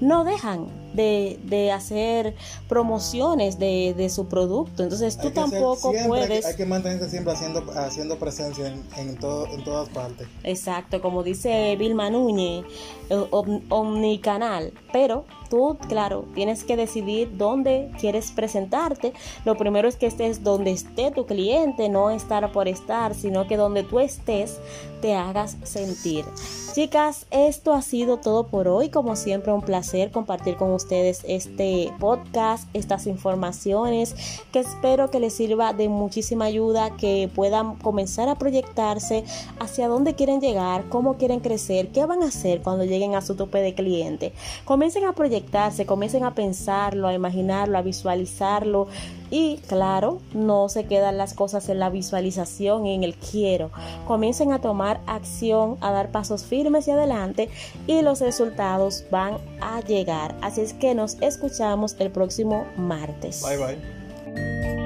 no 0.00 0.24
dejan 0.24 0.66
de, 0.94 1.72
hacer 1.72 2.34
promociones 2.68 3.58
de, 3.58 4.10
su 4.10 4.26
producto. 4.26 4.82
Entonces 4.82 5.18
tú 5.18 5.30
tampoco 5.30 5.92
puedes... 6.06 6.46
Hay 6.46 6.56
que, 6.56 6.66
mantenerse 6.66 7.08
siempre 7.10 7.32
haciendo, 7.32 7.64
haciendo 7.76 8.18
presencia 8.18 8.68
en, 8.68 8.82
en, 8.96 9.16
todo, 9.16 9.46
en 9.46 9.62
todas 9.62 9.88
partes. 9.90 10.26
Exacto, 10.42 11.00
como 11.00 11.22
dice 11.22 11.76
Vilma 11.76 12.10
Núñez, 12.10 12.64
omnicanal. 13.10 14.72
Pero 14.92 15.24
tú, 15.50 15.76
claro, 15.88 16.24
tienes 16.34 16.64
que 16.64 16.76
decidir 16.76 17.36
dónde 17.36 17.90
quieres 17.98 18.30
presentarte. 18.30 19.12
Lo 19.44 19.56
primero 19.56 19.88
es 19.88 19.96
que 19.96 20.06
estés 20.06 20.42
donde 20.42 20.70
esté 20.70 21.10
tu 21.10 21.26
cliente, 21.26 21.88
no 21.88 22.10
estar 22.10 22.50
por 22.52 22.68
estar, 22.68 23.14
sino 23.14 23.46
que 23.46 23.56
donde 23.56 23.82
tú 23.82 24.00
estés 24.00 24.58
te 25.02 25.14
hagas 25.14 25.56
sentir. 25.64 26.24
Chicas, 26.72 27.26
esto 27.30 27.72
ha 27.72 27.82
sido 27.82 28.18
todo 28.18 28.46
por 28.46 28.68
hoy. 28.68 28.90
Como 28.90 29.16
siempre, 29.16 29.52
un 29.52 29.62
placer 29.62 30.12
compartir 30.12 30.56
con 30.56 30.70
ustedes 30.72 31.22
este 31.26 31.92
podcast, 31.98 32.68
estas 32.74 33.06
informaciones 33.06 34.14
que 34.52 34.60
espero 34.60 35.10
que 35.10 35.18
les 35.18 35.34
sirva 35.34 35.72
de 35.72 35.88
muchísima 35.88 36.44
ayuda, 36.44 36.96
que 36.96 37.28
puedan 37.34 37.76
comenzar 37.76 38.28
a 38.28 38.36
proyectarse 38.36 39.24
hacia 39.58 39.88
dónde 39.88 40.14
quieren 40.14 40.40
llegar, 40.40 40.88
cómo 40.88 41.16
quieren 41.16 41.40
crecer, 41.40 41.88
qué 41.88 42.06
van 42.06 42.22
a 42.22 42.26
hacer 42.26 42.62
cuando 42.62 42.84
a 43.14 43.20
su 43.20 43.34
tope 43.34 43.58
de 43.58 43.74
cliente. 43.74 44.32
Comiencen 44.64 45.04
a 45.04 45.12
proyectarse, 45.12 45.86
comiencen 45.86 46.24
a 46.24 46.34
pensarlo, 46.34 47.08
a 47.08 47.14
imaginarlo, 47.14 47.78
a 47.78 47.82
visualizarlo 47.82 48.88
y 49.30 49.58
claro, 49.68 50.18
no 50.34 50.68
se 50.68 50.84
quedan 50.84 51.16
las 51.16 51.34
cosas 51.34 51.68
en 51.68 51.78
la 51.78 51.90
visualización 51.90 52.86
y 52.86 52.94
en 52.94 53.04
el 53.04 53.14
quiero. 53.14 53.70
Comiencen 54.06 54.52
a 54.52 54.60
tomar 54.60 55.00
acción, 55.06 55.76
a 55.80 55.92
dar 55.92 56.10
pasos 56.10 56.44
firmes 56.44 56.88
y 56.88 56.90
adelante 56.90 57.48
y 57.86 58.02
los 58.02 58.20
resultados 58.20 59.04
van 59.10 59.38
a 59.60 59.80
llegar. 59.80 60.34
Así 60.42 60.60
es 60.60 60.72
que 60.72 60.94
nos 60.94 61.16
escuchamos 61.20 61.96
el 61.98 62.10
próximo 62.10 62.66
martes. 62.76 63.42
Bye 63.42 63.56
bye. 63.56 64.79